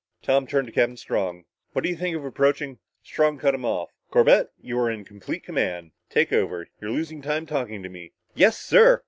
[0.23, 1.45] Tom turned to Captain Strong.
[1.73, 3.91] "What do you think of approaching" Strong cut him off.
[4.09, 5.91] "Corbett, you are in complete command.
[6.09, 8.99] Take over you're losing time talking to me!" "Yes, sir!"